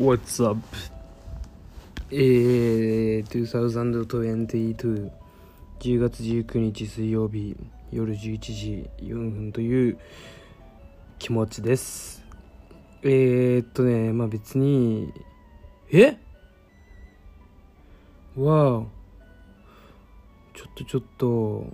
[0.00, 0.58] What's up?
[2.10, 5.10] えー、2022
[5.78, 7.54] 10月19日水曜日。
[7.92, 9.98] 夜11時4分という
[11.18, 12.24] 気持ちです。
[13.02, 15.12] えー、っとねまあ別に
[15.92, 16.16] え？
[18.38, 18.82] わあ
[20.54, 21.66] ちょっとちょっと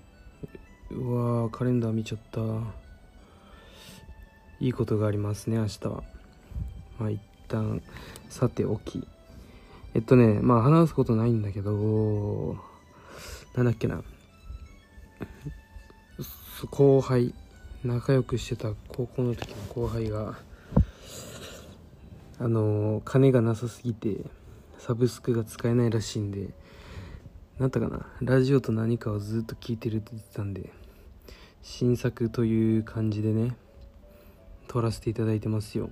[0.91, 2.41] うわーカレンダー見ちゃった。
[4.59, 6.03] いいことがありますね明日は。
[6.99, 7.83] まあ一旦
[8.29, 9.07] さておき。
[9.95, 12.57] えっとねまあ話すことないんだけど
[13.55, 14.03] なんだっけな。
[16.71, 17.35] 後輩
[17.85, 20.39] 仲良くしてた高校の時の後輩が
[22.39, 24.17] あの金がなさすぎて
[24.79, 26.49] サブスクが使えないらしいんで
[27.59, 28.07] なんだかな。
[28.21, 30.71] ラジオと何かをずっと聞いてるって言ってたんで
[31.63, 33.57] 新作という感じでね
[34.69, 35.91] 撮らせていただいてますよ。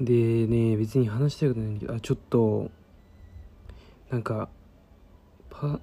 [0.00, 2.70] でね別に話したいことないんだけどあちょっと
[4.10, 4.48] なんか
[5.50, 5.78] パ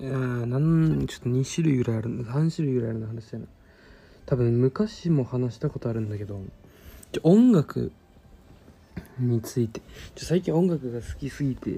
[0.00, 3.50] いやなんちょっと2種類ぐらいある3種類ぐらいあるの話だよな。
[4.26, 6.40] 多分昔も話したことあるんだけど
[7.12, 7.92] ちょ音楽
[9.18, 9.80] について。
[10.14, 11.70] ちょ最近音楽が好きすぎて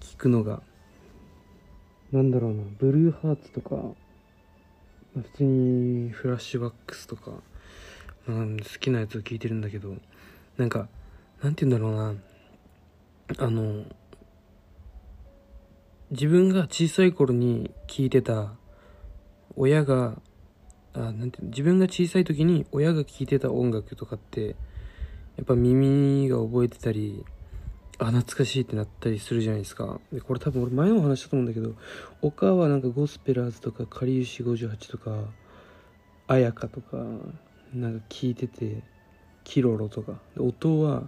[0.00, 0.62] 聞くのが
[2.12, 3.76] なんだろうなブルーハーツとか、
[5.14, 7.32] 普通にフラッシュバックスとか、
[8.26, 9.96] まあ、好きなやつを聞いてるんだけど
[10.56, 10.88] なんか
[11.42, 12.14] なんて言うんだろうな。
[13.38, 13.84] あの
[16.12, 18.52] 自分が小さい頃に聞いてた
[19.56, 20.20] 親が
[20.94, 24.54] あなんて自分が小さい時に親が聴いてた音楽とかって
[25.36, 27.24] やっぱ耳が覚えてたり
[27.98, 30.00] あ懐かしいってなったりするじゃないですか。
[30.12, 31.74] でこれ多分俺前も話したと思うんだけど
[32.20, 35.24] 他はなんかゴスペラーズとかかりゆし58とか
[36.28, 36.98] 綾香とか
[37.74, 38.82] なんか聞いてて
[39.46, 40.14] キロロとか。
[40.38, 41.04] 音は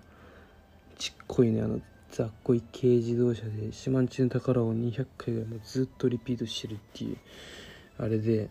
[0.96, 1.80] ちっこいねあの
[2.12, 7.16] ざっい軽自動車で島んちの宝を200回ぐらいもずっとリピートしてるっていう
[7.98, 8.48] あれで。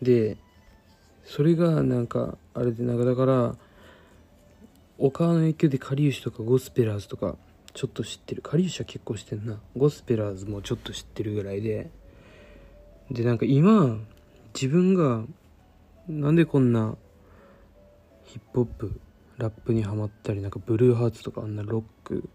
[0.00, 0.36] で
[1.24, 3.56] それがなんかあれでなんかだから
[4.98, 7.36] 岡の影響でかりゆしとかゴスペラーズとか
[7.74, 8.40] ちょっと知ってる。
[8.40, 9.60] かりゆしは結構知ってんな。
[9.76, 11.90] ゴスペラーズもちょっと知ってるぐらいで。
[13.10, 13.98] でなんか今
[14.54, 15.24] 自分が
[16.08, 16.96] なんでこんな
[18.26, 19.00] ヒップホップ
[19.38, 22.28] ラップにハマったりなんかブルーハーツとかあんなロック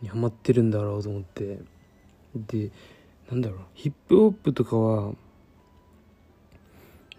[0.00, 1.58] にハマってるんだろうと思って。
[2.34, 2.70] で
[3.30, 5.12] なんだろうヒップホップとかは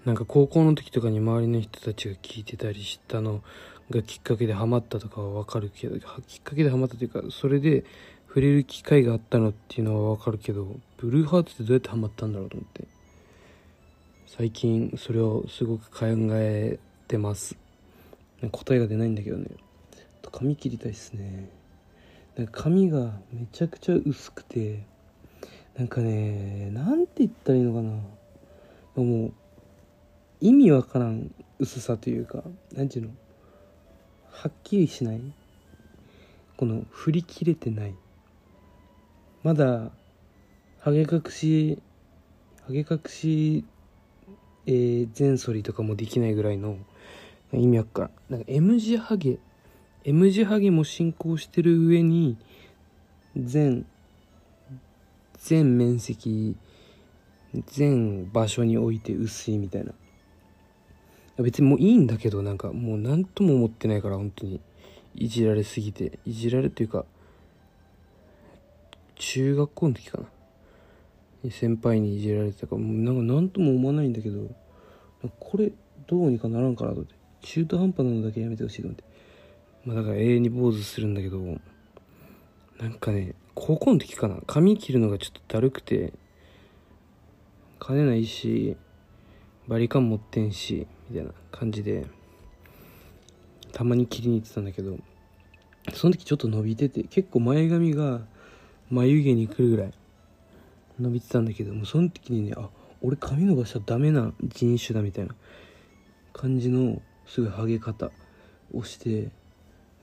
[0.05, 3.41] なんか高校の時とかに周りの人たちが聞いてたりしたの
[3.89, 5.97] がきっかけでハマったとかはわかるけど
[6.27, 7.85] きっかけでハマったというかそれで
[8.27, 12.87] 触れる機会があったのっていうのはわかるけどブルーハーツってどうやってハマったんだろうと思って。
[14.35, 17.62] 最近それをすごく考えてます。
[18.49, 19.47] 答えが出ないんだけどね。
[20.31, 21.49] 髪切りたいっすね。
[22.35, 24.83] なんか髪がめちゃくちゃ薄くて
[25.77, 27.91] なんかねなんて言ったらいいのかな。
[29.03, 29.33] もう
[30.41, 32.43] 意味わからん薄さというか
[32.73, 33.11] 何ていうの？
[34.31, 35.21] はっきりしない。
[36.57, 37.95] この振り切れてない。
[39.43, 39.91] まだ
[40.79, 41.79] ハゲ隠し
[42.65, 43.65] ハゲ隠し
[44.65, 46.77] えー、全反りとかもできないぐらいの
[47.57, 48.11] 意味わかん。
[48.29, 49.37] なんか M 字ハゲ。
[50.03, 52.37] M 字ハゲも進行してる上に
[53.37, 53.85] 全
[55.37, 56.57] 全面積
[57.67, 59.93] 全場所において薄いみたいな。
[61.37, 64.61] 別にもういいんだけどなんかもう何とも思ってないから本当に。
[65.15, 66.19] いじられすぎて。
[66.25, 67.05] いじられっていうか
[69.15, 70.17] 中学校の時か
[71.43, 71.51] な。
[71.51, 74.49] 先輩にいじられてたからもうなんか何とも思わないんだけど
[75.39, 75.73] これ
[76.07, 77.22] どうにかならんかなと思って。
[77.43, 79.03] 中途半端なのだけやめてほしいと思って。
[79.85, 81.39] まあだから永遠に坊主するんだけど
[82.79, 84.37] なんかね高校の時かな。
[84.47, 86.13] 髪切るのがちょっとだるくて
[87.79, 88.77] 金ないし
[89.67, 92.05] バリカン持ってんしみたいな感じで
[93.73, 94.97] たまに切りに行ってたんだけど
[95.93, 98.21] その時ちょっと伸びてて結構前髪が
[98.89, 99.93] 眉毛にくるぐらい
[100.99, 102.69] 伸びてたんだけどもうその時にねあ
[103.01, 105.35] 俺髪伸ばしたらダメな人種だみたいな
[106.31, 108.11] 感じのすごいハゲ方
[108.73, 109.31] をして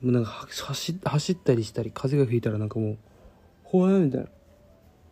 [0.01, 2.97] もうなんか走走ったりしたり風が吹いたらなんかもう
[3.63, 4.27] ほわみたいな。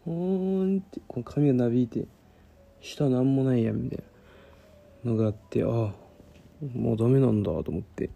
[0.05, 2.05] ほーんってこの髪がなびいて
[2.81, 4.03] 下なんもないやみたい
[5.03, 5.69] なのがあってああ
[6.73, 8.09] もうダメなんだと思って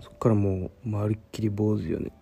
[0.00, 2.12] そっからもうまるっきり坊主よね。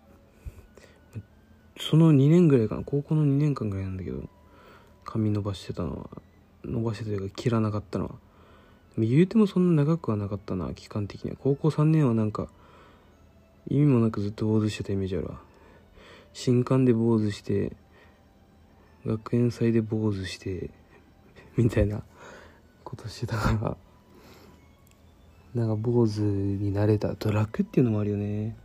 [1.78, 4.28] その2年ぐらいかな高校の2年間ぐらいなんだけど
[5.04, 6.10] 髪伸ばしてたのは
[6.64, 8.14] 伸ばしてたというか切らなかったのは
[8.96, 11.36] 言うてもそんな長くはなかったな期間的には。
[11.40, 12.48] 高校3年はなんか
[13.68, 15.40] 意味もなくずっと坊主してたイメージあるわ。
[16.32, 17.72] 新刊で坊主して
[19.04, 20.70] 学園祭で坊主して
[21.56, 22.02] みたいな
[22.84, 23.76] ことしてたから。
[25.54, 27.16] なんか坊主になれた。
[27.16, 28.56] と楽っていうのもあるよね。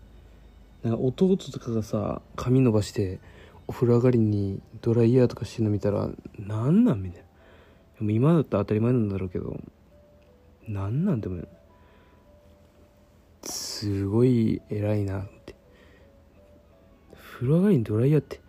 [0.83, 3.19] なんか弟とかがさ髪伸ばして
[3.67, 7.27] お風呂上がりにドライヤーとかしてるの見たらなんなんみたいな。
[7.99, 9.59] でも今だったら当たり前なんだろうけど。
[10.69, 11.43] なんなんでも
[13.41, 15.55] すごい偉いなって。
[17.15, 18.39] 風呂上がりにドライヤーって。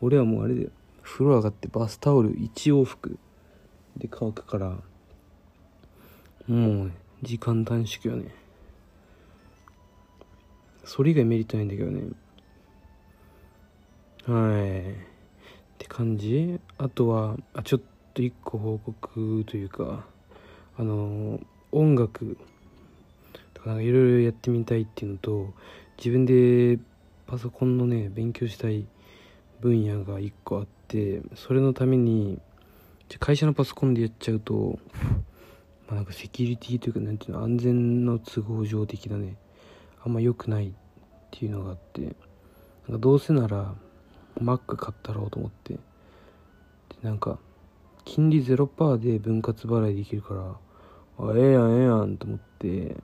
[0.00, 0.70] 俺はもうあれだよ。
[1.02, 3.18] 風呂上がってバスタオル1往復。
[3.98, 4.78] で乾くから。
[6.46, 6.92] もう
[7.22, 8.30] 時間短縮よね。
[10.84, 12.02] それ以外メリットないんだけどね。
[14.26, 14.92] はい。
[14.92, 14.94] っ
[15.76, 16.58] て感じ？
[16.78, 17.80] あとはあちょっ
[18.14, 20.06] と一個報告というか。
[20.78, 21.40] あの
[21.72, 22.36] 音楽
[23.54, 25.54] とかいろいろやってみたいっていうのと
[25.96, 26.78] 自分で
[27.26, 28.86] パソコンのね勉強したい
[29.60, 32.40] 分野が一個あってそれのために
[33.18, 34.78] 会社のパソコンでやっちゃうと、
[35.86, 39.36] まあ、なんかセキュリティというかなんていうの安全の都合上的なね
[40.04, 40.72] あんま良くないっ
[41.30, 43.74] ていうのがあってなんかどうせなら
[44.40, 45.80] Mac 買ったろうと思ってで
[47.02, 47.38] なんか
[48.04, 50.56] 金利0%で分割払いできるから
[51.18, 52.96] あええやんええやんと思って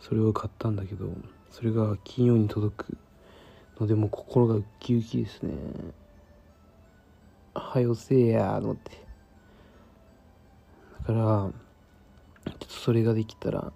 [0.00, 1.10] それを買ったんだけど
[1.50, 2.96] それが金曜に届く
[3.80, 5.54] のでもう心がウキウキですね。
[7.54, 8.90] はよせえやと思って。
[11.00, 11.20] だから
[12.44, 13.72] ちょっとそれができたら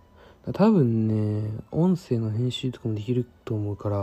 [0.53, 3.97] 多分ね音声の編集とかもできると思うから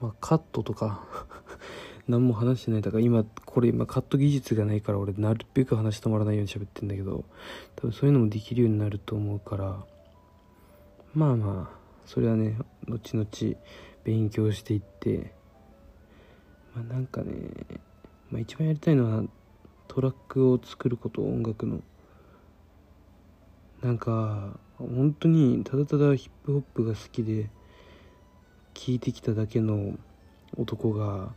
[0.00, 1.04] まあカットとか
[2.08, 7.24] 何も話してないだから今これ今カット技術がないから俺なるべく話止まらないように喋ってんだけど
[7.76, 9.76] 多分そういうのもできるようになると思うから
[11.14, 12.56] まあまあそれはね
[12.88, 13.28] 後々
[14.04, 15.32] 勉強していって
[16.74, 17.32] まあなんかね、
[18.30, 19.22] まあ、一番やりたいのは
[19.86, 21.80] トラックを作ること音楽の。
[23.82, 27.48] なんか本当にただただヒップホップが好きで
[28.74, 29.96] 聴いてきただけの
[30.56, 31.32] 男が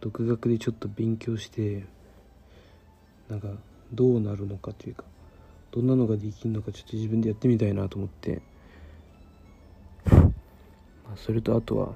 [0.00, 1.84] 独学でちょっと勉強して
[3.28, 3.48] なんか
[3.92, 5.04] どうなるのかというか
[5.72, 8.42] どんなのができるのかちょっと自分でやってみたいなと思って。
[10.10, 11.94] まあそれとあとは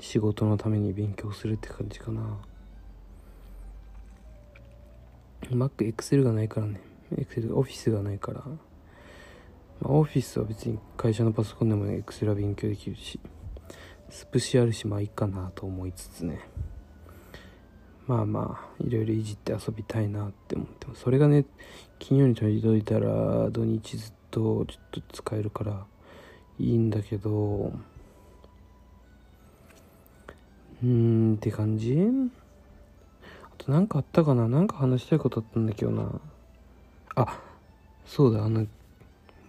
[0.00, 2.38] 仕事のために勉強するって感じかな。
[5.50, 6.80] Mac Excel がないからね。
[7.16, 8.56] Excel オフィスがないから、ま
[9.84, 13.20] あ、オフィスは別に会社のパソコンでも Excel は勉強できるし。
[14.12, 16.38] スプシあるしまあいいかなと思いつつね。
[18.06, 21.00] まあまあいろいろいじって遊びたいなって思ってます。
[21.00, 21.46] それがね
[21.98, 25.86] 金曜に取り届いたら土日ずっとちょっと使えるから
[26.58, 27.72] いいんだけど。
[30.84, 31.96] うんって感じ？
[31.96, 34.48] あと何かあったかな？
[34.48, 36.20] 何か話したいことあったんだけどな。
[37.14, 37.40] あ
[38.04, 38.44] そうだ。
[38.44, 38.66] あの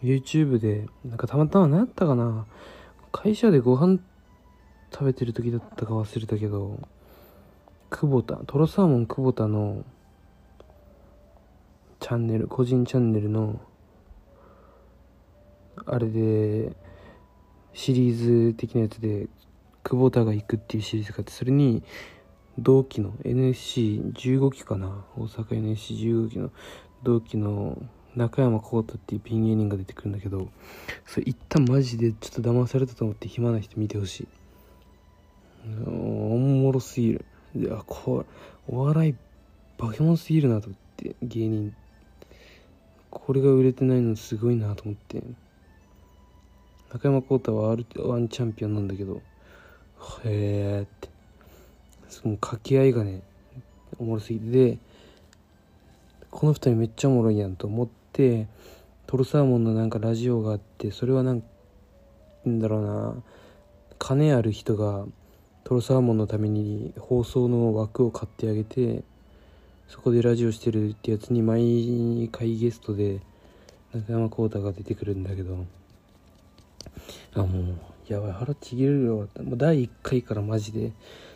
[0.03, 2.45] YouTube でなんかたまたま何やったかな？
[3.11, 3.99] 会社でご飯
[4.93, 6.79] 食べてる時だったか忘れたけど
[7.89, 9.83] 久保田トロサーモン久保田の
[11.99, 13.59] チャンネル個人チャンネルの
[15.85, 16.75] あれで
[17.73, 19.27] シリーズ的なやつで
[19.83, 21.83] 久保田が行くっていうシリーズがあってそれに
[22.59, 26.51] 同期の NSC15 期かな大阪 NSC15 期の
[27.01, 27.81] 同期の
[28.15, 30.49] 中山浩太っていうピン芸人が出てくるんだけど
[31.07, 34.42] それ一旦マジでちょっと騙されたと思って暇な人見てほしい。
[35.85, 37.25] おもろすぎる。
[37.55, 39.15] いやこれお笑い
[39.77, 41.75] バケモンすぎるなと思って芸人。
[43.09, 45.23] これが売れてないのすごいなと思って。
[46.91, 49.21] 中山浩太は R1 チャンピオンなんだけど
[50.25, 51.09] へえって。
[52.09, 53.21] その掛け合いがね
[53.97, 54.45] おもろすぎて。
[54.51, 54.77] で
[56.29, 58.47] この2人めっちゃおもろいやんと思って
[59.05, 61.43] トロサーモンのなんかラジオがあってそれはなん
[62.47, 63.15] んだろうな。
[63.99, 65.05] 金ある人が
[65.63, 69.03] トロサーモンのために放送の枠を買ってあげて
[69.87, 73.19] そこでラジオしてるってやつに毎回ゲストで
[73.93, 75.65] 中山浩太が出てくるんだけど。
[77.35, 77.77] あもう
[78.07, 78.31] やばい。
[78.31, 79.27] 腹ちぎれるよ。
[79.43, 80.91] もう第1回からマジで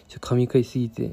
[0.07, 1.11] ちょ神回すぎて。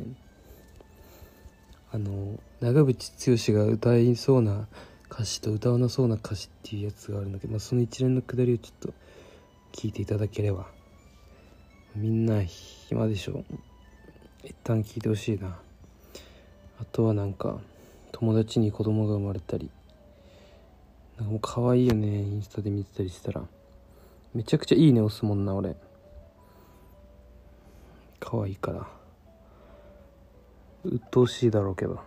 [1.93, 4.67] あの長渕剛が歌いそうな
[5.09, 8.95] 歌詞と歌わなそうな歌詞っていうやつがあるんだけど、まあ、その一連のくだりをちょっと
[9.73, 10.74] 聞いていただければ。
[11.95, 13.45] みんな暇でしょ。
[14.43, 15.57] 一旦聞いてほしいな。
[16.81, 17.61] あとはなんか
[18.11, 19.71] 友達に子供が生まれたり。
[21.17, 23.43] なんかもう可愛いよねインスタで見てたりしたら。
[24.35, 25.77] めちゃくちゃいいね押すもんな俺。
[28.19, 28.89] 可愛いから。
[30.83, 32.01] 鬱陶しいだろうけど。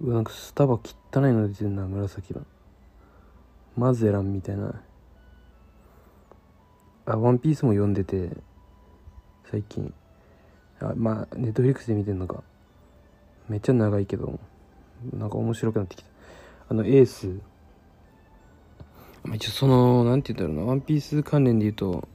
[0.00, 0.80] うわなんかスタバ汚
[1.16, 2.46] いの出てんな紫の。
[3.76, 4.82] マゼランみたいな。
[7.06, 8.30] あワンピースも読んでて
[9.50, 9.92] 最近。
[10.80, 12.42] あまあネットフリックスで見てんのか。
[13.48, 14.38] めっちゃ長いけど
[15.12, 16.10] なんか面白くなってきた。
[16.68, 17.30] あのエース。
[19.34, 20.70] 一応そのなんて言うんだろうな。
[20.70, 22.08] ワンピース関連で言うと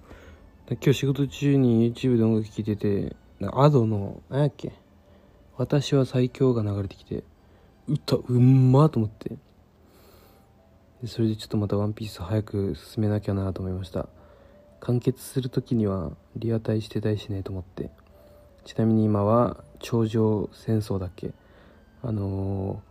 [0.70, 3.16] 今日仕事中に YouTube で音楽聴いてて
[3.54, 4.72] アドの何やっけ。
[5.58, 7.24] 私は最強が流れてきて
[7.88, 9.32] 歌うんまと思って。
[11.06, 14.10] それでちょっとまたワンピース早く進めなきゃなと思いました。
[14.80, 17.90] 完結する時にはリアタイしてたいしねと思って。
[18.66, 21.32] ちなみに今は頂上戦争だっけ？
[22.04, 22.82] あの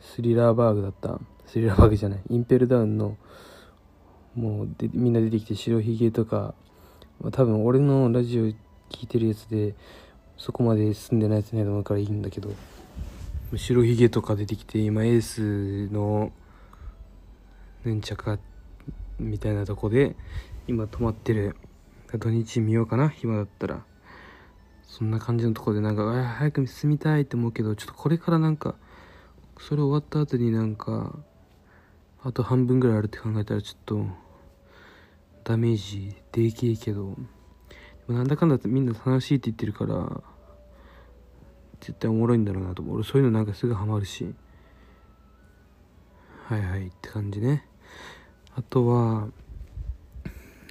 [0.00, 1.20] ー、スリラーバーグだった。
[1.46, 2.20] スリラーバーグじゃない。
[2.30, 3.16] インペルダウンの
[4.34, 6.54] もうでみんな出てきて白ひげとか、
[7.20, 9.74] まあ、多分俺のラジオ聞いてるやつで
[10.36, 12.50] そこまで進んでないやつねと思うからいいんだけど。
[13.56, 16.32] 白ひげとか出てきて今エースの
[17.84, 18.40] ヌンチャク
[19.20, 20.16] みたいなとこで
[20.66, 21.56] 今泊まってる。
[22.18, 23.08] 土日見ようかな。
[23.08, 23.84] 暇だったら。
[24.86, 28.76] そんな感じのとこでなんか早く進みたいって思うけどちょっとこれからなんか
[29.58, 31.18] それ終わった後になんか
[32.22, 34.06] あと半分ぐらいあるって考えたらちょっと
[35.42, 37.16] ダメージでけえけど。
[38.06, 40.22] でもなんだかんだみんな楽しいって言ってるから
[41.80, 42.96] 絶対おもろいんだろうなと思う。
[42.96, 44.32] 俺そういうのなんかすぐハマるし。
[46.46, 47.66] はいはいって感じね。
[48.54, 49.28] あとは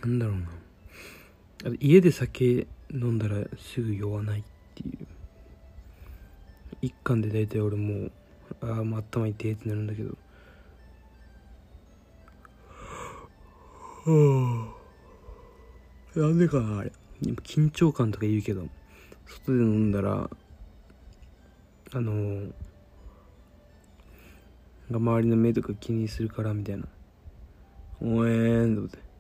[0.03, 0.35] なんだろう
[1.71, 1.77] な。
[1.79, 4.43] 家で酒飲んだらすぐ酔わないっ
[4.75, 5.07] ていう。
[6.81, 8.11] 一貫で大体俺もう
[8.61, 10.17] ああもう頭痛いってなるんだけど。
[14.05, 14.75] は
[16.15, 16.91] あなんでかなあれ。
[17.21, 18.67] 緊張感とか言うけど。
[19.25, 20.29] 外で飲んだら
[21.93, 22.51] あのー、
[24.91, 26.83] 周りの目とか気にするからみたいな。
[28.01, 29.12] おえーんと思って。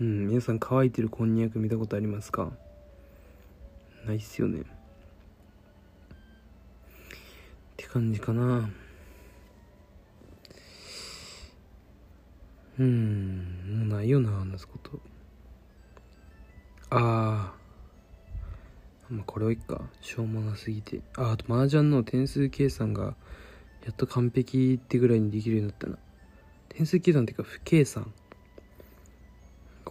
[0.00, 2.50] うん皆さん乾いてるこんにゃく見たことありますか？
[4.04, 4.60] ないっすよね。
[4.60, 4.64] っ
[7.76, 8.68] て感じかな。
[12.76, 14.98] うんもうないよな話すこと。
[16.90, 17.54] ああ
[19.08, 19.82] まあこれはいっか。
[20.00, 21.02] しょうもなすぎて。
[21.16, 23.14] ああと麻雀の点数計算が
[23.84, 25.98] やっと完璧ってぐらいにできるようになったな。
[26.68, 28.12] 点数計算っていうか不計算。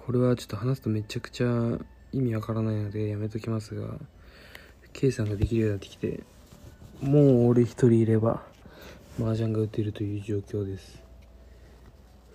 [0.05, 1.79] これはちょっと話すとめちゃくちゃ
[2.11, 3.95] 意味わからないのでやめときますが
[4.91, 6.23] 計算ができるようになってきて
[7.01, 8.43] もう俺一人いれば
[9.17, 11.01] 麻雀が打てるという状況です。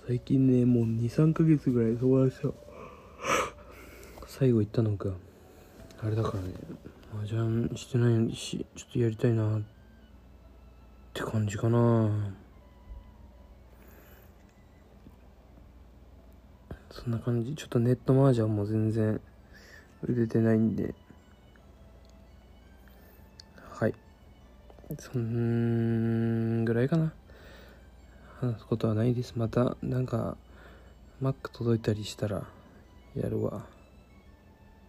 [0.07, 2.55] 最近ねもう23ヶ月ぐらい友達と
[4.27, 5.11] 最後行ったのか。
[6.01, 6.55] あれだからね
[7.15, 9.63] 麻雀してないしちょっとやりたいなっ
[11.13, 12.33] て感じかな。
[16.91, 17.55] そんな感じ。
[17.55, 19.21] ちょっとネットマージャンも全然
[20.03, 20.95] 売れてないんで。
[23.71, 23.95] はい。
[24.99, 27.13] そんぐらいかな。
[28.41, 29.35] 話すことはないです。
[29.37, 30.37] またなんか
[31.21, 32.45] マック届いたりしたら
[33.15, 33.78] やるわ。